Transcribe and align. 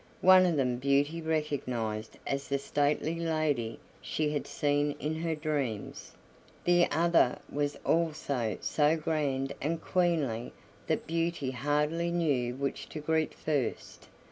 One 0.21 0.47
of 0.47 0.55
them 0.55 0.77
Beauty 0.77 1.21
recognized 1.21 2.17
as 2.25 2.47
the 2.47 2.57
stately 2.57 3.19
lady 3.19 3.77
she 4.01 4.31
had 4.31 4.47
seen 4.47 4.93
in 4.99 5.13
her 5.21 5.35
dreams; 5.35 6.11
the 6.63 6.87
other 6.89 7.37
was 7.51 7.77
also 7.85 8.57
so 8.61 8.97
grand 8.97 9.53
and 9.61 9.79
queenly 9.79 10.53
that 10.87 11.05
Beauty 11.05 11.51
hardly 11.51 12.09
knew 12.09 12.55
which 12.55 12.89
to 12.89 12.99
greet 12.99 13.35
first. 13.35 14.07